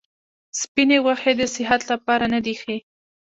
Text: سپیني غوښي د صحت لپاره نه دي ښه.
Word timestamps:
سپیني 0.59 0.97
غوښي 1.03 1.33
د 1.37 1.41
صحت 1.55 1.81
لپاره 1.91 2.25
نه 2.33 2.39
دي 2.45 2.55
ښه. 2.61 2.75